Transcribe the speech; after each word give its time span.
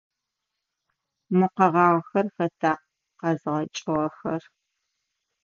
Мо 1.37 1.47
къэгъагъэхэр 1.55 2.27
хэта 2.35 2.73
къэзгъэкӏыгъэхэр? 3.19 4.43